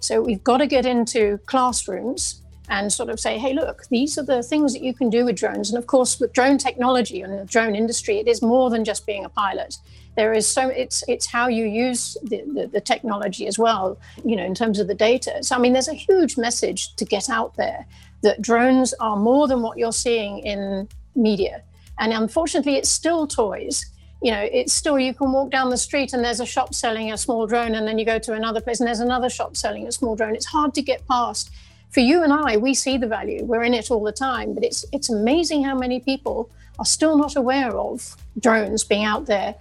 So 0.00 0.20
we've 0.20 0.44
got 0.44 0.58
to 0.58 0.66
get 0.66 0.84
into 0.84 1.38
classrooms 1.46 2.42
and 2.68 2.92
sort 2.92 3.08
of 3.08 3.18
say, 3.18 3.38
hey, 3.38 3.54
look, 3.54 3.86
these 3.88 4.18
are 4.18 4.22
the 4.22 4.42
things 4.42 4.74
that 4.74 4.82
you 4.82 4.92
can 4.92 5.08
do 5.08 5.24
with 5.24 5.36
drones. 5.36 5.70
And 5.70 5.78
of 5.78 5.86
course, 5.86 6.20
with 6.20 6.34
drone 6.34 6.58
technology 6.58 7.22
and 7.22 7.38
the 7.38 7.46
drone 7.46 7.74
industry, 7.74 8.18
it 8.18 8.28
is 8.28 8.42
more 8.42 8.68
than 8.68 8.84
just 8.84 9.06
being 9.06 9.24
a 9.24 9.30
pilot. 9.30 9.78
There 10.16 10.34
is 10.34 10.46
so 10.46 10.68
it's 10.68 11.02
it's 11.08 11.26
how 11.26 11.48
you 11.48 11.64
use 11.64 12.18
the, 12.22 12.42
the, 12.56 12.66
the 12.66 12.80
technology 12.82 13.46
as 13.46 13.58
well, 13.58 13.98
you 14.22 14.36
know, 14.36 14.44
in 14.44 14.54
terms 14.54 14.78
of 14.80 14.86
the 14.86 14.94
data. 14.94 15.42
So 15.42 15.56
I 15.56 15.58
mean, 15.58 15.72
there's 15.72 15.88
a 15.88 15.94
huge 15.94 16.36
message 16.36 16.94
to 16.96 17.06
get 17.06 17.30
out 17.30 17.56
there 17.56 17.86
that 18.20 18.42
drones 18.42 18.92
are 19.00 19.16
more 19.16 19.48
than 19.48 19.62
what 19.62 19.78
you're 19.78 19.92
seeing 19.92 20.40
in 20.40 20.88
media. 21.14 21.62
And 21.98 22.12
unfortunately, 22.12 22.76
it's 22.76 22.90
still 22.90 23.26
toys 23.26 23.86
you 24.22 24.30
know, 24.30 24.48
it's 24.50 24.72
still 24.72 24.98
you 24.98 25.14
can 25.14 25.30
walk 25.32 25.50
down 25.50 25.70
the 25.70 25.76
street 25.76 26.12
and 26.12 26.24
there's 26.24 26.40
a 26.40 26.46
shop 26.46 26.74
selling 26.74 27.12
a 27.12 27.18
small 27.18 27.46
drone, 27.46 27.74
and 27.74 27.86
then 27.86 27.98
you 27.98 28.04
go 28.04 28.18
to 28.18 28.32
another 28.32 28.60
place 28.60 28.80
and 28.80 28.86
there's 28.86 29.00
another 29.00 29.28
shop 29.28 29.56
selling 29.56 29.86
a 29.86 29.92
small 29.92 30.16
drone. 30.16 30.34
It's 30.34 30.46
hard 30.46 30.74
to 30.74 30.82
get 30.82 31.06
past. 31.06 31.50
For 31.90 32.00
you 32.00 32.22
and 32.22 32.32
I, 32.32 32.56
we 32.56 32.74
see 32.74 32.98
the 32.98 33.06
value. 33.06 33.44
We're 33.44 33.62
in 33.62 33.74
it 33.74 33.90
all 33.90 34.02
the 34.02 34.12
time, 34.12 34.54
but 34.54 34.64
it's 34.64 34.84
it's 34.92 35.10
amazing 35.10 35.64
how 35.64 35.76
many 35.76 36.00
people 36.00 36.50
are 36.78 36.84
still 36.84 37.16
not 37.16 37.36
aware 37.36 37.76
of 37.76 38.16
drones 38.40 38.84
being 38.84 39.04
out 39.04 39.26
there. 39.26 39.54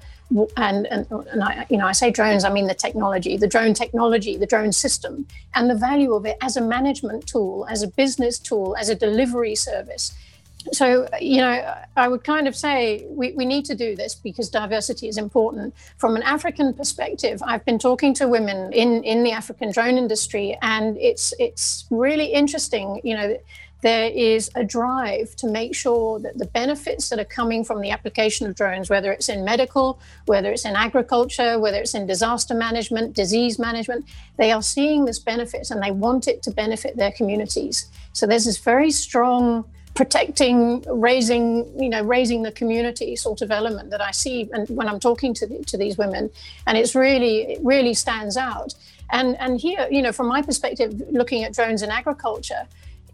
And 0.57 0.87
and, 0.87 1.05
and 1.11 1.43
I, 1.43 1.65
you 1.69 1.77
know, 1.77 1.85
I 1.85 1.91
say 1.91 2.09
drones, 2.09 2.43
I 2.45 2.51
mean 2.51 2.67
the 2.67 2.73
technology, 2.73 3.37
the 3.37 3.47
drone 3.47 3.73
technology, 3.73 4.37
the 4.37 4.47
drone 4.47 4.71
system, 4.71 5.27
and 5.53 5.69
the 5.69 5.75
value 5.75 6.13
of 6.13 6.25
it 6.25 6.37
as 6.41 6.57
a 6.57 6.61
management 6.61 7.27
tool, 7.27 7.67
as 7.69 7.83
a 7.83 7.87
business 7.87 8.39
tool, 8.39 8.75
as 8.79 8.89
a 8.89 8.95
delivery 8.95 9.55
service 9.55 10.13
so 10.71 11.07
you 11.21 11.37
know 11.37 11.75
i 11.95 12.07
would 12.07 12.23
kind 12.23 12.47
of 12.47 12.55
say 12.55 13.05
we, 13.09 13.33
we 13.33 13.45
need 13.45 13.65
to 13.65 13.75
do 13.75 13.95
this 13.95 14.15
because 14.15 14.49
diversity 14.49 15.07
is 15.07 15.17
important 15.17 15.73
from 15.97 16.15
an 16.15 16.23
african 16.23 16.73
perspective 16.73 17.41
i've 17.45 17.63
been 17.65 17.79
talking 17.79 18.13
to 18.13 18.27
women 18.27 18.71
in 18.73 19.03
in 19.03 19.23
the 19.23 19.31
african 19.31 19.71
drone 19.71 19.97
industry 19.97 20.57
and 20.61 20.97
it's 20.97 21.33
it's 21.39 21.85
really 21.89 22.25
interesting 22.25 22.99
you 23.03 23.15
know 23.15 23.37
there 23.85 24.09
is 24.09 24.49
a 24.55 24.63
drive 24.63 25.35
to 25.35 25.45
make 25.45 25.75
sure 25.75 26.19
that 26.19 26.39
the 26.39 26.47
benefits 26.47 27.09
that 27.09 27.19
are 27.19 27.23
coming 27.39 27.63
from 27.63 27.81
the 27.81 27.91
application 27.91 28.47
of 28.47 28.55
drones, 28.55 28.89
whether 28.89 29.11
it's 29.11 29.29
in 29.29 29.45
medical, 29.45 29.99
whether 30.25 30.51
it's 30.51 30.65
in 30.65 30.75
agriculture, 30.75 31.59
whether 31.59 31.77
it's 31.77 31.93
in 31.93 32.07
disaster 32.07 32.55
management, 32.55 33.13
disease 33.13 33.59
management, 33.59 34.03
they 34.37 34.51
are 34.51 34.63
seeing 34.63 35.05
this 35.05 35.19
benefit 35.19 35.69
and 35.69 35.83
they 35.83 35.91
want 35.91 36.27
it 36.27 36.41
to 36.41 36.49
benefit 36.49 36.97
their 36.97 37.11
communities. 37.11 37.85
So 38.11 38.25
there's 38.25 38.45
this 38.45 38.57
very 38.57 38.89
strong 38.89 39.65
protecting, 39.95 40.83
raising, 40.87 41.65
you 41.81 41.89
know, 41.89 42.03
raising 42.03 42.43
the 42.43 42.51
community 42.51 43.15
sort 43.15 43.41
of 43.41 43.49
element 43.49 43.89
that 43.89 44.01
I 44.01 44.11
see 44.11 44.49
and 44.53 44.69
when 44.69 44.87
I'm 44.87 44.99
talking 44.99 45.33
to 45.35 45.47
the, 45.47 45.63
to 45.63 45.77
these 45.77 45.97
women, 45.97 46.29
and 46.67 46.77
it's 46.77 46.93
really 46.95 47.53
it 47.53 47.59
really 47.63 47.93
stands 47.93 48.37
out. 48.37 48.75
And 49.11 49.37
and 49.39 49.59
here, 49.59 49.87
you 49.89 50.01
know, 50.01 50.11
from 50.11 50.27
my 50.27 50.41
perspective, 50.41 51.01
looking 51.09 51.43
at 51.43 51.53
drones 51.53 51.81
in 51.81 51.89
agriculture, 51.89 52.67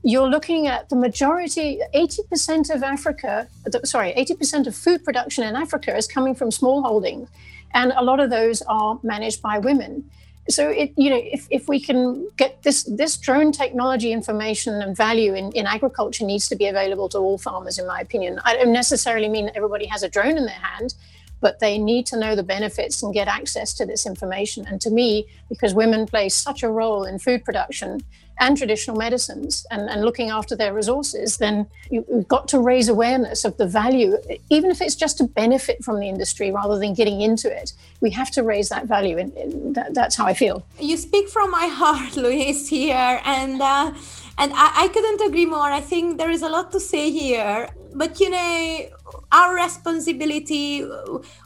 you're 0.03 0.29
looking 0.29 0.67
at 0.67 0.89
the 0.89 0.95
majority, 0.95 1.79
80% 1.93 2.73
of 2.73 2.81
Africa, 2.81 3.47
sorry, 3.83 4.13
80% 4.17 4.65
of 4.65 4.75
food 4.75 5.03
production 5.05 5.43
in 5.43 5.55
Africa 5.55 5.95
is 5.95 6.07
coming 6.07 6.33
from 6.33 6.49
small 6.49 6.81
holdings. 6.81 7.29
and 7.73 7.93
a 7.95 8.03
lot 8.03 8.19
of 8.19 8.29
those 8.29 8.61
are 8.63 8.99
managed 9.01 9.41
by 9.41 9.57
women 9.57 10.09
so 10.49 10.69
it 10.69 10.91
you 10.97 11.09
know 11.09 11.21
if, 11.23 11.47
if 11.49 11.67
we 11.67 11.79
can 11.79 12.27
get 12.37 12.61
this 12.63 12.83
this 12.83 13.17
drone 13.17 13.51
technology 13.51 14.11
information 14.11 14.81
and 14.81 14.97
value 14.97 15.33
in, 15.33 15.51
in 15.51 15.65
agriculture 15.65 16.25
needs 16.25 16.49
to 16.49 16.55
be 16.55 16.65
available 16.65 17.07
to 17.09 17.17
all 17.17 17.37
farmers 17.37 17.77
in 17.77 17.87
my 17.87 17.99
opinion. 17.99 18.39
I 18.43 18.55
don't 18.55 18.73
necessarily 18.73 19.29
mean 19.29 19.45
that 19.45 19.55
everybody 19.55 19.85
has 19.85 20.03
a 20.03 20.09
drone 20.09 20.37
in 20.37 20.45
their 20.45 20.55
hand 20.55 20.95
but 21.41 21.59
they 21.59 21.77
need 21.77 22.05
to 22.05 22.17
know 22.17 22.35
the 22.35 22.43
benefits 22.43 23.03
and 23.03 23.13
get 23.13 23.27
access 23.27 23.73
to 23.73 23.85
this 23.85 24.05
information 24.05 24.65
and 24.67 24.79
to 24.79 24.89
me 24.89 25.25
because 25.49 25.73
women 25.73 26.05
play 26.05 26.29
such 26.29 26.63
a 26.63 26.69
role 26.69 27.03
in 27.03 27.19
food 27.19 27.43
production 27.43 28.01
and 28.41 28.57
traditional 28.57 28.97
medicines 28.97 29.65
and, 29.69 29.87
and 29.89 30.03
looking 30.03 30.29
after 30.29 30.55
their 30.55 30.73
resources, 30.73 31.37
then 31.37 31.67
you, 31.91 32.03
have 32.11 32.27
got 32.27 32.47
to 32.47 32.59
raise 32.59 32.89
awareness 32.89 33.45
of 33.45 33.55
the 33.57 33.67
value, 33.67 34.17
even 34.49 34.71
if 34.71 34.81
it's 34.81 34.95
just 34.95 35.19
to 35.19 35.25
benefit 35.25 35.83
from 35.83 35.99
the 35.99 36.09
industry 36.09 36.51
rather 36.51 36.79
than 36.79 36.93
getting 36.95 37.21
into 37.21 37.55
it. 37.55 37.73
We 38.01 38.09
have 38.11 38.31
to 38.31 38.41
raise 38.41 38.69
that 38.69 38.85
value, 38.87 39.17
and, 39.19 39.75
that, 39.75 39.93
that's 39.93 40.15
how 40.15 40.25
I 40.25 40.33
feel. 40.33 40.65
You 40.79 40.97
speak 40.97 41.29
from 41.29 41.51
my 41.51 41.67
heart, 41.81 42.15
Louise, 42.15 42.67
here, 42.67 43.21
and 43.23 43.61
uh, 43.61 43.93
and 44.37 44.53
I, 44.55 44.85
I 44.85 44.87
couldn't 44.87 45.21
agree 45.21 45.45
more. 45.45 45.69
I 45.71 45.81
think 45.81 46.17
there 46.17 46.31
is 46.31 46.41
a 46.41 46.49
lot 46.49 46.71
to 46.71 46.79
say 46.79 47.11
here. 47.11 47.69
But 47.95 48.19
you 48.19 48.29
know 48.29 48.87
our 49.31 49.55
responsibility 49.55 50.85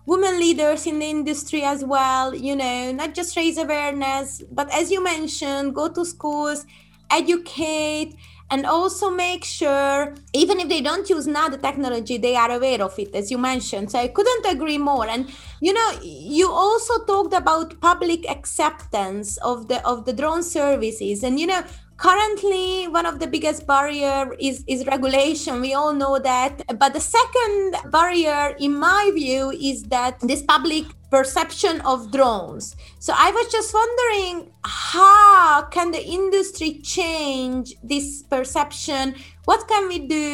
women 0.06 0.40
leaders 0.40 0.86
in 0.86 1.00
the 1.00 1.06
industry 1.06 1.64
as 1.64 1.84
well 1.84 2.34
you 2.36 2.56
know 2.56 2.92
not 2.92 3.14
just 3.14 3.36
raise 3.36 3.58
awareness 3.58 4.44
but 4.52 4.72
as 4.74 4.92
you 4.92 5.04
mentioned 5.04 5.74
go 5.74 5.88
to 5.90 6.06
schools 6.06 6.66
educate 7.12 8.16
and 8.52 8.66
also 8.66 9.10
make 9.10 9.44
sure 9.44 10.14
even 10.34 10.60
if 10.60 10.70
they 10.70 10.82
don't 10.82 11.10
use 11.10 11.26
now 11.26 11.50
the 11.50 11.58
technology 11.58 12.18
they 12.18 12.36
are 12.36 12.52
aware 12.52 12.82
of 12.82 12.98
it 13.00 13.16
as 13.16 13.32
you 13.32 13.38
mentioned. 13.38 13.92
So 13.92 14.00
i 14.00 14.08
couldn't 14.08 14.46
agree 14.46 14.78
more. 14.78 15.08
And 15.08 15.32
you 15.62 15.74
know 15.74 16.00
you 16.04 16.52
also 16.52 17.04
talked 17.06 17.34
about 17.34 17.80
public 17.82 18.30
acceptance 18.30 19.38
of 19.38 19.68
the 19.68 19.86
of 19.86 20.06
the 20.06 20.14
drone 20.14 20.44
services. 20.44 21.24
And 21.24 21.40
you 21.40 21.48
know 21.48 21.64
currently 21.98 22.88
one 22.88 23.06
of 23.06 23.20
the 23.20 23.28
biggest 23.28 23.66
barrier 23.68 24.36
is 24.40 24.64
is 24.68 24.86
regulation. 24.86 25.62
We 25.62 25.74
all 25.74 25.94
know 25.94 26.20
that. 26.20 26.64
But 26.78 26.94
the 26.94 27.02
second 27.02 27.92
barrier 27.92 28.56
in 28.60 28.78
my 28.78 29.12
view 29.14 29.52
is 29.52 29.84
that 29.84 30.20
this 30.20 30.42
public 30.42 30.86
perception 31.16 31.80
of 31.92 32.12
drones. 32.12 32.76
So 33.00 33.14
i 33.26 33.30
was 33.38 33.48
just 33.56 33.74
wondering 33.82 34.52
how 34.64 35.62
can 35.76 35.92
the 35.92 36.04
industry 36.04 36.72
change 36.96 37.74
this 37.92 38.24
perception? 38.24 39.16
What 39.46 39.62
can 39.72 39.88
we 39.88 40.00
do 40.00 40.26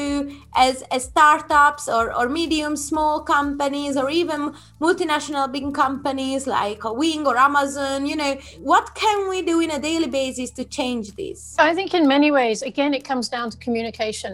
as, 0.55 0.83
as 0.89 1.03
startups 1.03 1.89
or, 1.89 2.03
or 2.17 2.29
medium 2.29 2.77
small 2.77 3.19
companies 3.35 3.97
or 3.97 4.09
even 4.09 4.55
multinational 4.79 5.51
big 5.51 5.67
companies 5.73 6.47
like 6.47 6.81
wing 7.01 7.27
or 7.27 7.35
amazon 7.38 8.05
you 8.11 8.15
know 8.21 8.33
what 8.73 8.85
can 8.95 9.29
we 9.31 9.41
do 9.51 9.59
in 9.59 9.69
a 9.71 9.79
daily 9.89 10.07
basis 10.07 10.50
to 10.51 10.63
change 10.63 11.05
this? 11.21 11.39
I 11.59 11.75
think 11.75 11.93
in 11.93 12.07
many 12.07 12.31
ways 12.31 12.63
again 12.63 12.91
it 13.00 13.03
comes 13.11 13.29
down 13.35 13.51
to 13.51 13.57
communication. 13.65 14.33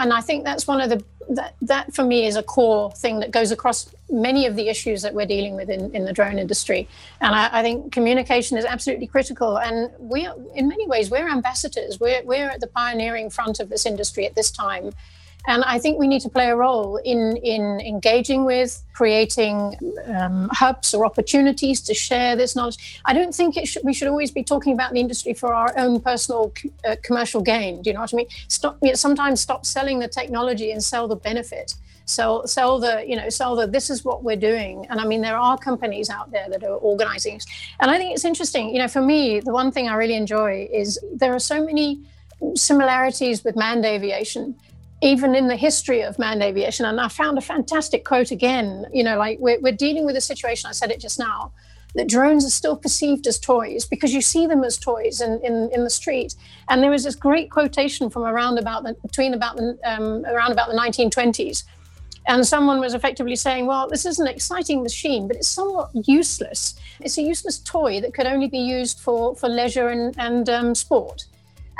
And 0.00 0.10
i 0.20 0.22
think 0.26 0.38
that's 0.48 0.66
one 0.72 0.80
of 0.84 0.88
the 0.92 1.00
that, 1.30 1.54
that 1.62 1.94
for 1.94 2.04
me 2.04 2.26
is 2.26 2.36
a 2.36 2.42
core 2.42 2.90
thing 2.92 3.20
that 3.20 3.30
goes 3.30 3.50
across 3.50 3.94
many 4.10 4.46
of 4.46 4.56
the 4.56 4.68
issues 4.68 5.02
that 5.02 5.14
we're 5.14 5.26
dealing 5.26 5.56
with 5.56 5.70
in, 5.70 5.94
in 5.94 6.04
the 6.04 6.12
drone 6.12 6.38
industry. 6.38 6.88
And 7.20 7.34
I, 7.34 7.60
I 7.60 7.62
think 7.62 7.92
communication 7.92 8.58
is 8.58 8.64
absolutely 8.64 9.06
critical. 9.06 9.58
And 9.58 9.90
we, 9.98 10.26
are, 10.26 10.36
in 10.54 10.68
many 10.68 10.86
ways, 10.86 11.10
we're 11.10 11.28
ambassadors. 11.28 11.98
We're, 11.98 12.22
we're 12.24 12.48
at 12.48 12.60
the 12.60 12.66
pioneering 12.66 13.30
front 13.30 13.60
of 13.60 13.68
this 13.68 13.86
industry 13.86 14.26
at 14.26 14.34
this 14.34 14.50
time. 14.50 14.92
And 15.46 15.64
I 15.64 15.78
think 15.78 15.98
we 15.98 16.06
need 16.06 16.20
to 16.20 16.28
play 16.28 16.50
a 16.50 16.56
role 16.56 16.96
in, 16.98 17.36
in 17.38 17.80
engaging 17.80 18.44
with, 18.44 18.82
creating 18.92 19.76
um, 20.06 20.48
hubs 20.52 20.94
or 20.94 21.04
opportunities 21.04 21.80
to 21.82 21.94
share 21.94 22.36
this 22.36 22.54
knowledge. 22.54 23.00
I 23.04 23.12
don't 23.12 23.34
think 23.34 23.56
we 23.82 23.92
should 23.92 24.08
always 24.08 24.30
be 24.30 24.44
talking 24.44 24.72
about 24.72 24.92
the 24.92 25.00
industry 25.00 25.34
for 25.34 25.52
our 25.52 25.72
own 25.76 26.00
personal 26.00 26.52
uh, 26.84 26.96
commercial 27.02 27.40
gain. 27.40 27.82
Do 27.82 27.90
you 27.90 27.94
know 27.94 28.02
what 28.02 28.14
I 28.14 28.16
mean? 28.16 28.28
Stop, 28.48 28.78
sometimes 28.94 29.40
stop 29.40 29.66
selling 29.66 29.98
the 29.98 30.08
technology 30.08 30.70
and 30.70 30.82
sell 30.82 31.08
the 31.08 31.16
benefit. 31.16 31.74
Sell, 32.04 32.46
sell 32.46 32.78
the, 32.78 33.04
you 33.06 33.16
know, 33.16 33.28
sell 33.28 33.54
the. 33.56 33.66
This 33.66 33.88
is 33.88 34.04
what 34.04 34.22
we're 34.24 34.36
doing. 34.36 34.86
And 34.90 35.00
I 35.00 35.04
mean, 35.06 35.22
there 35.22 35.38
are 35.38 35.56
companies 35.56 36.10
out 36.10 36.30
there 36.30 36.48
that 36.50 36.62
are 36.64 36.74
organizing. 36.74 37.40
And 37.80 37.90
I 37.90 37.96
think 37.96 38.12
it's 38.12 38.24
interesting. 38.24 38.74
You 38.74 38.80
know, 38.80 38.88
for 38.88 39.00
me, 39.00 39.40
the 39.40 39.52
one 39.52 39.70
thing 39.70 39.88
I 39.88 39.94
really 39.94 40.14
enjoy 40.16 40.68
is 40.72 40.98
there 41.14 41.32
are 41.32 41.38
so 41.38 41.64
many 41.64 42.00
similarities 42.54 43.44
with 43.44 43.54
manned 43.56 43.84
aviation 43.84 44.56
even 45.02 45.34
in 45.34 45.48
the 45.48 45.56
history 45.56 46.00
of 46.02 46.18
manned 46.18 46.42
aviation. 46.42 46.86
And 46.86 47.00
I 47.00 47.08
found 47.08 47.36
a 47.36 47.40
fantastic 47.40 48.04
quote 48.04 48.30
again, 48.30 48.86
you 48.92 49.02
know, 49.02 49.18
like 49.18 49.38
we're, 49.40 49.60
we're 49.60 49.72
dealing 49.72 50.06
with 50.06 50.16
a 50.16 50.20
situation, 50.20 50.68
I 50.68 50.72
said 50.72 50.92
it 50.92 51.00
just 51.00 51.18
now, 51.18 51.52
that 51.96 52.08
drones 52.08 52.46
are 52.46 52.50
still 52.50 52.76
perceived 52.76 53.26
as 53.26 53.38
toys 53.38 53.84
because 53.84 54.14
you 54.14 54.22
see 54.22 54.46
them 54.46 54.62
as 54.62 54.78
toys 54.78 55.20
in, 55.20 55.40
in, 55.44 55.70
in 55.74 55.82
the 55.82 55.90
street. 55.90 56.36
And 56.68 56.82
there 56.82 56.90
was 56.90 57.02
this 57.02 57.16
great 57.16 57.50
quotation 57.50 58.10
from 58.10 58.22
around 58.22 58.58
about 58.58 58.84
the, 58.84 58.94
between 59.02 59.34
about 59.34 59.56
the, 59.56 59.76
um, 59.84 60.24
around 60.24 60.52
about 60.52 60.68
the 60.68 60.76
1920s. 60.76 61.64
And 62.28 62.46
someone 62.46 62.78
was 62.78 62.94
effectively 62.94 63.34
saying, 63.34 63.66
well, 63.66 63.88
this 63.88 64.06
is 64.06 64.20
an 64.20 64.28
exciting 64.28 64.84
machine, 64.84 65.26
but 65.26 65.36
it's 65.36 65.48
somewhat 65.48 65.90
useless. 66.06 66.76
It's 67.00 67.18
a 67.18 67.22
useless 67.22 67.58
toy 67.58 68.00
that 68.00 68.14
could 68.14 68.26
only 68.26 68.48
be 68.48 68.60
used 68.60 69.00
for, 69.00 69.34
for 69.34 69.48
leisure 69.48 69.88
and, 69.88 70.14
and 70.16 70.48
um, 70.48 70.74
sport. 70.76 71.26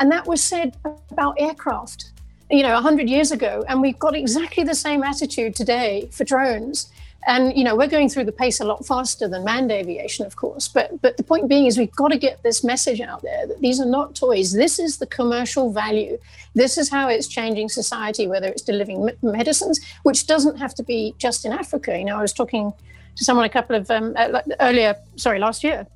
And 0.01 0.11
that 0.11 0.27
was 0.27 0.43
said 0.43 0.77
about 1.13 1.37
aircraft 1.39 2.12
you 2.53 2.63
know, 2.63 2.75
100 2.75 3.09
years 3.09 3.33
ago. 3.33 3.65
And 3.67 3.81
we've 3.81 3.99
got 3.99 4.15
exactly 4.15 4.63
the 4.63 4.75
same 4.75 5.03
attitude 5.03 5.57
today 5.57 6.09
for 6.13 6.25
drones. 6.25 6.93
And, 7.27 7.57
you 7.57 7.65
know, 7.65 7.77
we're 7.77 7.89
going 7.89 8.09
through 8.09 8.25
the 8.25 8.33
pace 8.33 8.61
a 8.61 8.65
lot 8.65 8.85
faster 8.85 9.29
than 9.29 9.45
manned 9.45 9.71
aviation, 9.71 10.27
of 10.27 10.37
course. 10.37 10.69
But, 10.69 11.01
but 11.01 11.17
the 11.17 11.23
point 11.23 11.49
being 11.49 11.67
is 11.67 11.79
we've 11.79 11.95
got 11.95 12.09
to 12.09 12.19
get 12.19 12.43
this 12.43 12.63
message 12.63 13.01
out 13.01 13.23
there 13.23 13.47
that 13.47 13.61
these 13.61 13.81
are 13.81 13.87
not 13.87 14.15
toys. 14.15 14.53
This 14.53 14.79
is 14.79 14.99
the 14.99 15.07
commercial 15.07 15.73
value. 15.73 16.19
This 16.55 16.77
is 16.77 16.91
how 16.91 17.09
it's 17.09 17.29
changing 17.29 17.69
society, 17.69 18.27
whether 18.27 18.49
it's 18.49 18.63
delivering 18.63 19.09
medicines, 19.23 19.81
which 20.03 20.27
doesn't 20.27 20.59
have 20.59 20.75
to 20.75 20.83
be 20.83 21.15
just 21.17 21.45
in 21.45 21.53
Africa. 21.53 21.97
You 21.97 22.05
know, 22.05 22.19
I 22.19 22.23
was 22.23 22.33
talking 22.33 22.73
to 23.17 23.25
someone 23.25 23.47
a 23.47 23.51
couple 23.51 23.77
of 23.77 23.91
um, 23.91 24.15
uh, 24.17 24.43
earlier, 24.61 24.97
sorry, 25.17 25.39
last 25.39 25.63
year, 25.63 25.87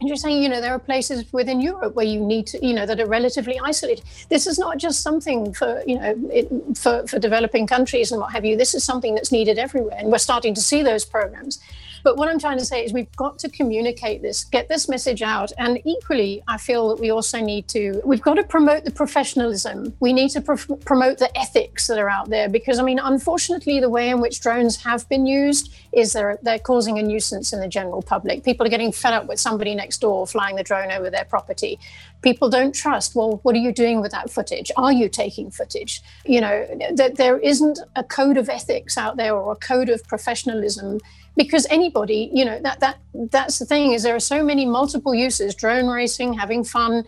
and 0.00 0.08
you're 0.08 0.16
saying, 0.16 0.42
you 0.42 0.48
know, 0.50 0.60
there 0.60 0.74
are 0.74 0.78
places 0.78 1.32
within 1.32 1.60
Europe 1.60 1.94
where 1.94 2.04
you 2.04 2.20
need 2.20 2.46
to, 2.48 2.66
you 2.66 2.74
know, 2.74 2.84
that 2.84 3.00
are 3.00 3.06
relatively 3.06 3.58
isolated. 3.64 4.04
This 4.28 4.46
is 4.46 4.58
not 4.58 4.76
just 4.76 5.02
something 5.02 5.54
for, 5.54 5.82
you 5.86 5.98
know, 5.98 6.14
it, 6.30 6.48
for, 6.76 7.06
for 7.06 7.18
developing 7.18 7.66
countries 7.66 8.12
and 8.12 8.20
what 8.20 8.32
have 8.32 8.44
you. 8.44 8.56
This 8.56 8.74
is 8.74 8.84
something 8.84 9.14
that's 9.14 9.32
needed 9.32 9.58
everywhere. 9.58 9.96
And 9.98 10.10
we're 10.10 10.18
starting 10.18 10.52
to 10.54 10.60
see 10.60 10.82
those 10.82 11.06
programs. 11.06 11.58
But 12.06 12.18
what 12.18 12.28
I'm 12.28 12.38
trying 12.38 12.58
to 12.58 12.64
say 12.64 12.84
is 12.84 12.92
we've 12.92 13.10
got 13.16 13.36
to 13.40 13.48
communicate 13.48 14.22
this, 14.22 14.44
get 14.44 14.68
this 14.68 14.88
message 14.88 15.22
out. 15.22 15.50
And 15.58 15.80
equally, 15.84 16.40
I 16.46 16.56
feel 16.56 16.88
that 16.90 17.00
we 17.00 17.10
also 17.10 17.40
need 17.40 17.66
to, 17.70 18.00
we've 18.04 18.22
got 18.22 18.34
to 18.34 18.44
promote 18.44 18.84
the 18.84 18.92
professionalism. 18.92 19.92
We 19.98 20.12
need 20.12 20.28
to 20.28 20.40
pro- 20.40 20.76
promote 20.76 21.18
the 21.18 21.36
ethics 21.36 21.88
that 21.88 21.98
are 21.98 22.08
out 22.08 22.30
there 22.30 22.48
because, 22.48 22.78
I 22.78 22.84
mean, 22.84 23.00
unfortunately, 23.00 23.80
the 23.80 23.90
way 23.90 24.08
in 24.10 24.20
which 24.20 24.40
drones 24.40 24.76
have 24.84 25.08
been 25.08 25.26
used 25.26 25.74
is 25.90 26.12
they're, 26.12 26.38
they're 26.42 26.60
causing 26.60 26.96
a 27.00 27.02
nuisance 27.02 27.52
in 27.52 27.58
the 27.58 27.66
general 27.66 28.02
public. 28.02 28.44
People 28.44 28.64
are 28.64 28.70
getting 28.70 28.92
fed 28.92 29.12
up 29.12 29.26
with 29.26 29.40
somebody 29.40 29.74
next 29.74 29.98
door 29.98 30.28
flying 30.28 30.54
the 30.54 30.62
drone 30.62 30.92
over 30.92 31.10
their 31.10 31.24
property. 31.24 31.76
People 32.22 32.48
don't 32.48 32.72
trust, 32.72 33.16
well, 33.16 33.40
what 33.42 33.56
are 33.56 33.58
you 33.58 33.72
doing 33.72 34.00
with 34.00 34.12
that 34.12 34.30
footage? 34.30 34.70
Are 34.76 34.92
you 34.92 35.08
taking 35.08 35.50
footage? 35.50 36.02
You 36.24 36.40
know, 36.40 36.68
that 36.94 37.16
there 37.16 37.40
isn't 37.40 37.80
a 37.96 38.04
code 38.04 38.36
of 38.36 38.48
ethics 38.48 38.96
out 38.96 39.16
there 39.16 39.34
or 39.34 39.50
a 39.50 39.56
code 39.56 39.88
of 39.88 40.06
professionalism 40.06 41.00
because 41.36 41.66
anybody 41.70 42.30
you 42.32 42.44
know 42.44 42.58
that 42.60 42.80
that 42.80 42.98
that's 43.30 43.58
the 43.58 43.66
thing 43.66 43.92
is 43.92 44.02
there 44.02 44.14
are 44.14 44.20
so 44.20 44.42
many 44.42 44.64
multiple 44.64 45.14
uses 45.14 45.54
drone 45.54 45.86
racing 45.86 46.32
having 46.32 46.64
fun 46.64 47.04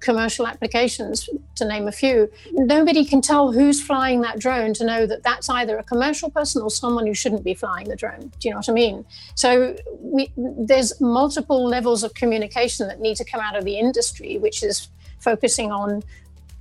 commercial 0.00 0.46
applications 0.46 1.28
to 1.54 1.66
name 1.66 1.86
a 1.86 1.92
few. 1.92 2.30
Nobody 2.52 3.04
can 3.04 3.20
tell 3.20 3.52
who's 3.52 3.82
flying 3.82 4.22
that 4.22 4.38
drone 4.38 4.72
to 4.74 4.84
know 4.84 5.06
that 5.06 5.22
that's 5.22 5.48
either 5.48 5.76
a 5.76 5.82
commercial 5.82 6.30
person 6.30 6.62
or 6.62 6.70
someone 6.70 7.06
who 7.06 7.14
shouldn't 7.14 7.44
be 7.44 7.54
flying 7.54 7.88
the 7.88 7.96
drone. 7.96 8.32
Do 8.38 8.48
you 8.48 8.50
know 8.52 8.58
what 8.58 8.68
i 8.68 8.72
mean? 8.72 9.04
So 9.34 9.76
we 10.00 10.32
there's 10.36 11.00
multiple 11.00 11.66
levels 11.66 12.04
of 12.04 12.14
communication 12.14 12.88
that 12.88 13.00
need 13.00 13.16
to 13.16 13.24
come 13.24 13.40
out 13.40 13.56
of 13.56 13.64
the 13.64 13.78
industry 13.78 14.38
which 14.38 14.62
is 14.62 14.88
focusing 15.20 15.70
on 15.70 16.02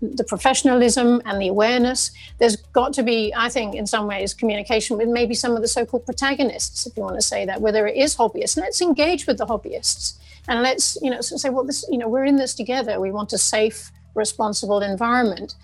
the 0.01 0.23
professionalism 0.23 1.21
and 1.25 1.41
the 1.41 1.47
awareness. 1.47 2.11
There's 2.39 2.55
got 2.55 2.93
to 2.93 3.03
be, 3.03 3.33
I 3.35 3.49
think, 3.49 3.75
in 3.75 3.85
some 3.85 4.07
ways, 4.07 4.33
communication 4.33 4.97
with 4.97 5.07
maybe 5.07 5.35
some 5.35 5.55
of 5.55 5.61
the 5.61 5.67
so 5.67 5.85
called 5.85 6.05
protagonists, 6.05 6.87
if 6.87 6.97
you 6.97 7.03
want 7.03 7.15
to 7.15 7.21
say 7.21 7.45
that, 7.45 7.61
whether 7.61 7.87
it 7.87 7.95
is 7.95 8.15
hobbyists. 8.15 8.57
Let's 8.57 8.81
engage 8.81 9.27
with 9.27 9.37
the 9.37 9.45
hobbyists 9.45 10.17
and 10.47 10.63
let's, 10.63 10.97
you 11.01 11.11
know, 11.11 11.21
say, 11.21 11.49
well, 11.49 11.63
this, 11.63 11.85
you 11.89 11.97
know, 11.97 12.09
we're 12.09 12.25
in 12.25 12.37
this 12.37 12.55
together. 12.55 12.99
We 12.99 13.11
want 13.11 13.31
a 13.33 13.37
safe, 13.37 13.91
responsible 14.15 14.81
environment. 14.81 15.55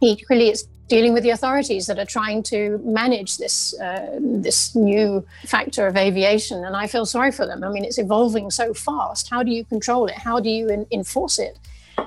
Equally, 0.00 0.48
it's 0.48 0.66
dealing 0.88 1.12
with 1.14 1.22
the 1.22 1.30
authorities 1.30 1.86
that 1.86 1.98
are 1.98 2.04
trying 2.04 2.42
to 2.42 2.80
manage 2.84 3.36
this 3.38 3.78
uh, 3.80 4.18
this 4.20 4.74
new 4.74 5.24
factor 5.46 5.86
of 5.86 5.96
aviation. 5.96 6.64
And 6.64 6.76
I 6.76 6.86
feel 6.86 7.06
sorry 7.06 7.30
for 7.30 7.46
them. 7.46 7.62
I 7.62 7.68
mean, 7.68 7.84
it's 7.84 7.98
evolving 7.98 8.50
so 8.50 8.74
fast. 8.74 9.30
How 9.30 9.42
do 9.42 9.50
you 9.50 9.64
control 9.64 10.06
it? 10.06 10.14
How 10.14 10.40
do 10.40 10.50
you 10.50 10.68
in- 10.68 10.86
enforce 10.90 11.38
it? 11.38 11.58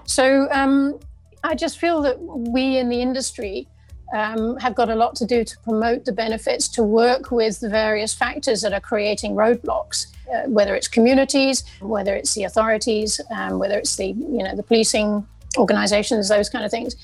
So 0.03 0.47
um, 0.51 0.99
I 1.45 1.53
just 1.53 1.77
feel 1.77 2.01
that 2.01 2.19
we 2.19 2.77
in 2.77 2.89
the 2.89 3.01
industry 3.01 3.67
um, 4.13 4.57
have 4.57 4.73
got 4.73 4.89
a 4.89 4.95
lot 4.95 5.15
to 5.17 5.25
do 5.25 5.43
to 5.43 5.55
promote 5.59 6.03
the 6.03 6.11
benefits, 6.11 6.67
to 6.69 6.81
work 6.81 7.29
with 7.29 7.59
the 7.59 7.69
various 7.69 8.15
factors 8.15 8.61
that 8.61 8.73
are 8.73 8.79
creating 8.79 9.35
roadblocks, 9.35 10.07
uh, 10.33 10.49
whether 10.49 10.73
it's 10.73 10.87
communities, 10.87 11.63
whether 11.81 12.15
it's 12.15 12.33
the 12.33 12.45
authorities, 12.45 13.21
um, 13.29 13.59
whether 13.59 13.77
it's 13.77 13.95
the 13.95 14.07
you 14.07 14.43
know 14.43 14.55
the 14.55 14.63
policing 14.63 15.25
organizations, 15.57 16.29
those 16.29 16.49
kind 16.49 16.65
of 16.65 16.71
things 16.71 16.95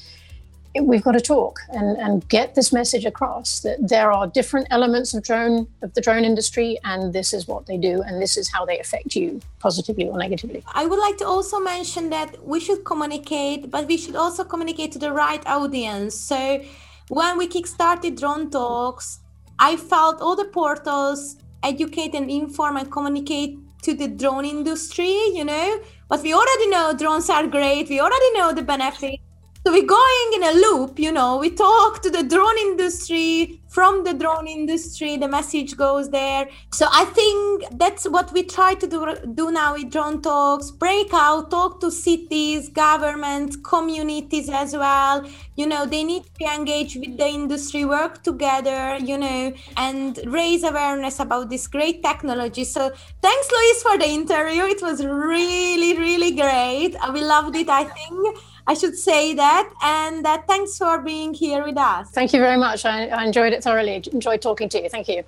we've 0.79 1.03
got 1.03 1.11
to 1.11 1.21
talk 1.21 1.59
and, 1.69 1.97
and 1.97 2.27
get 2.29 2.55
this 2.55 2.71
message 2.71 3.05
across 3.05 3.59
that 3.59 3.77
there 3.87 4.11
are 4.11 4.27
different 4.27 4.67
elements 4.69 5.13
of 5.13 5.23
drone 5.23 5.67
of 5.81 5.93
the 5.93 6.01
drone 6.01 6.23
industry 6.23 6.77
and 6.85 7.13
this 7.13 7.33
is 7.33 7.47
what 7.47 7.65
they 7.65 7.77
do 7.77 8.01
and 8.03 8.21
this 8.21 8.37
is 8.37 8.49
how 8.49 8.65
they 8.65 8.79
affect 8.79 9.15
you 9.15 9.41
positively 9.59 10.07
or 10.07 10.17
negatively. 10.17 10.63
I 10.73 10.85
would 10.85 10.99
like 10.99 11.17
to 11.17 11.27
also 11.27 11.59
mention 11.59 12.09
that 12.11 12.41
we 12.45 12.59
should 12.59 12.85
communicate 12.85 13.69
but 13.69 13.87
we 13.87 13.97
should 13.97 14.15
also 14.15 14.43
communicate 14.43 14.91
to 14.93 14.99
the 14.99 15.11
right 15.11 15.45
audience. 15.45 16.15
So 16.15 16.63
when 17.09 17.37
we 17.37 17.47
kickstarted 17.47 18.17
drone 18.17 18.49
talks 18.49 19.19
i 19.59 19.75
felt 19.75 20.21
all 20.21 20.35
the 20.35 20.45
portals 20.45 21.35
educate 21.63 22.15
and 22.15 22.31
inform 22.31 22.77
and 22.77 22.89
communicate 22.89 23.57
to 23.83 23.93
the 23.93 24.07
drone 24.07 24.45
industry 24.45 25.13
you 25.33 25.43
know? 25.43 25.81
But 26.07 26.21
we 26.23 26.33
already 26.33 26.67
know 26.67 26.93
drones 26.93 27.29
are 27.29 27.47
great. 27.47 27.87
We 27.87 28.01
already 28.01 28.31
know 28.33 28.53
the 28.53 28.61
benefits 28.61 29.23
So 29.63 29.71
we're 29.71 29.85
going 29.85 30.31
in 30.33 30.43
a 30.43 30.53
loop, 30.53 30.97
you 30.97 31.11
know, 31.11 31.37
we 31.37 31.51
talk 31.51 32.01
to 32.01 32.09
the 32.09 32.23
drone 32.23 32.57
industry, 32.57 33.61
from 33.67 34.03
the 34.03 34.11
drone 34.11 34.47
industry, 34.47 35.17
the 35.17 35.27
message 35.27 35.77
goes 35.77 36.09
there. 36.09 36.49
So 36.71 36.87
I 36.91 37.05
think 37.05 37.65
that's 37.77 38.05
what 38.09 38.33
we 38.33 38.41
try 38.41 38.73
to 38.73 38.87
do, 38.87 39.15
do 39.35 39.51
now 39.51 39.73
with 39.75 39.91
drone 39.91 40.19
talks, 40.23 40.71
break 40.71 41.13
out, 41.13 41.51
talk 41.51 41.79
to 41.81 41.91
cities, 41.91 42.69
governments, 42.69 43.55
communities 43.55 44.49
as 44.49 44.73
well. 44.73 45.29
You 45.55 45.67
know, 45.67 45.85
they 45.85 46.03
need 46.03 46.23
to 46.23 46.31
be 46.39 46.45
engaged 46.45 46.99
with 46.99 47.19
the 47.19 47.27
industry, 47.27 47.85
work 47.85 48.23
together, 48.23 48.97
you 48.97 49.19
know, 49.19 49.53
and 49.77 50.19
raise 50.25 50.63
awareness 50.63 51.19
about 51.19 51.51
this 51.51 51.67
great 51.67 52.01
technology. 52.01 52.63
So 52.63 52.91
thanks, 53.21 53.51
Louise, 53.51 53.83
for 53.83 53.97
the 53.99 54.07
interview. 54.07 54.63
It 54.63 54.81
was 54.81 55.05
really, 55.05 55.97
really 55.99 56.31
great. 56.31 56.95
We 57.13 57.21
loved 57.23 57.55
it, 57.55 57.69
I 57.69 57.83
think. 57.83 58.37
I 58.67 58.73
should 58.73 58.95
say 58.95 59.33
that. 59.35 59.69
And 59.81 60.25
uh, 60.25 60.41
thanks 60.47 60.77
for 60.77 61.01
being 61.01 61.33
here 61.33 61.63
with 61.63 61.77
us. 61.77 62.09
Thank 62.11 62.33
you 62.33 62.39
very 62.39 62.57
much. 62.57 62.85
I, 62.85 63.07
I 63.07 63.25
enjoyed 63.25 63.53
it 63.53 63.63
thoroughly. 63.63 64.03
Enjoyed 64.11 64.41
talking 64.41 64.69
to 64.69 64.81
you. 64.81 64.89
Thank 64.89 65.07
you. 65.07 65.23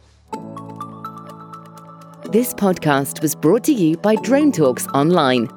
This 2.32 2.54
podcast 2.54 3.22
was 3.22 3.36
brought 3.36 3.64
to 3.66 3.74
you 3.74 3.98
by 3.98 4.16
Drone 4.16 4.52
Talks 4.52 4.88
Online, 4.88 5.48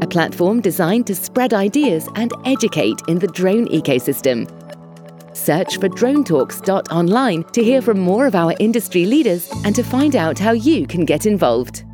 a 0.00 0.06
platform 0.06 0.60
designed 0.60 1.06
to 1.08 1.14
spread 1.14 1.52
ideas 1.52 2.08
and 2.14 2.32
educate 2.44 3.00
in 3.08 3.18
the 3.18 3.26
drone 3.28 3.66
ecosystem. 3.68 4.50
Search 5.36 5.76
for 5.78 5.88
dronetalks.online 5.88 7.44
to 7.44 7.62
hear 7.62 7.82
from 7.82 7.98
more 7.98 8.26
of 8.26 8.34
our 8.34 8.54
industry 8.58 9.04
leaders 9.04 9.50
and 9.64 9.74
to 9.74 9.82
find 9.82 10.16
out 10.16 10.38
how 10.38 10.52
you 10.52 10.86
can 10.86 11.04
get 11.04 11.26
involved. 11.26 11.84